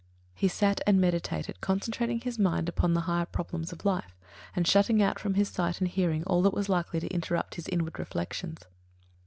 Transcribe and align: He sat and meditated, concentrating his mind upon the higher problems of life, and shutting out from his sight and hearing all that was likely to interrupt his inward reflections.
He 0.33 0.47
sat 0.47 0.81
and 0.87 0.99
meditated, 0.99 1.61
concentrating 1.61 2.21
his 2.21 2.39
mind 2.39 2.67
upon 2.67 2.95
the 2.95 3.01
higher 3.01 3.27
problems 3.27 3.71
of 3.71 3.85
life, 3.85 4.17
and 4.55 4.65
shutting 4.67 4.99
out 4.99 5.19
from 5.19 5.35
his 5.35 5.49
sight 5.49 5.79
and 5.79 5.87
hearing 5.87 6.23
all 6.23 6.41
that 6.41 6.55
was 6.55 6.67
likely 6.69 6.99
to 7.01 7.09
interrupt 7.13 7.53
his 7.53 7.67
inward 7.67 7.99
reflections. 7.99 8.61